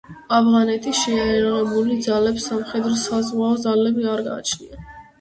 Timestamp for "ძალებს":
2.07-2.49